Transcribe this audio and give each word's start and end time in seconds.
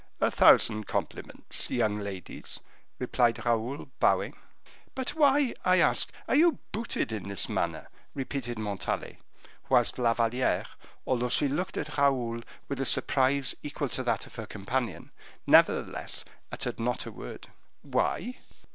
"A 0.19 0.31
thousand 0.31 0.87
compliments, 0.87 1.69
young 1.69 1.99
ladies," 1.99 2.59
replied 2.97 3.45
Raoul, 3.45 3.91
bowing. 3.99 4.35
"But 4.95 5.09
why, 5.11 5.53
I 5.63 5.77
ask, 5.79 6.11
are 6.27 6.33
you 6.33 6.57
booted 6.71 7.11
in 7.11 7.27
this 7.27 7.47
manner?" 7.47 7.87
repeated 8.15 8.57
Montalais, 8.57 9.19
whilst 9.69 9.99
La 9.99 10.15
Valliere, 10.15 10.65
although 11.05 11.29
she 11.29 11.47
looked 11.47 11.77
at 11.77 11.99
Raoul 11.99 12.41
with 12.67 12.81
a 12.81 12.83
surprise 12.87 13.53
equal 13.61 13.89
to 13.89 14.01
that 14.01 14.25
of 14.25 14.37
her 14.37 14.47
companion, 14.47 15.11
nevertheless 15.45 16.25
uttered 16.51 16.79
not 16.79 17.05
a 17.05 17.11
word. 17.11 17.49
"Why?" 17.83 18.37